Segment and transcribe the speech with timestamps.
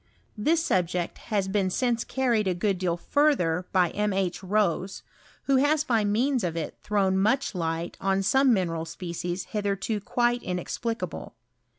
[0.35, 4.13] This subject has been since carried a^good deal further by M.
[4.13, 4.41] H.
[4.41, 5.03] Rose,
[5.43, 10.41] who has by means of it thrown much light on some mineral species hitherto quite
[10.41, 11.35] inexplicable.